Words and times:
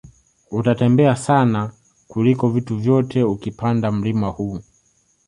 Utatembea 0.51 1.15
sana 1.15 1.71
kliko 2.09 2.47
vitu 2.49 2.77
vyote 2.77 3.23
ukipanda 3.23 3.91
mlima 3.91 4.27
huu 4.27 4.59